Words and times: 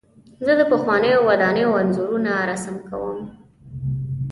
زه 0.45 0.51
د 0.59 0.61
پخوانیو 0.71 1.25
ودانیو 1.29 1.77
انځورونه 1.81 2.31
رسم 2.49 2.75
کوم. 2.87 3.19